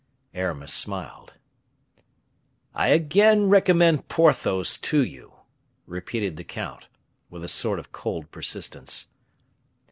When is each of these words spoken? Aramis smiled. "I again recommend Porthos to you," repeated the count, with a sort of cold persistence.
Aramis 0.33 0.73
smiled. 0.73 1.35
"I 2.73 2.87
again 2.87 3.49
recommend 3.49 4.07
Porthos 4.07 4.77
to 4.79 5.03
you," 5.03 5.33
repeated 5.85 6.37
the 6.37 6.43
count, 6.43 6.87
with 7.29 7.43
a 7.43 7.47
sort 7.47 7.77
of 7.77 7.91
cold 7.91 8.31
persistence. 8.31 9.09